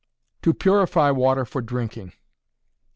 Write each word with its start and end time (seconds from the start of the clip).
_To 0.41 0.57
Purify 0.57 1.11
Water 1.11 1.45
for 1.45 1.61
Drinking. 1.61 2.13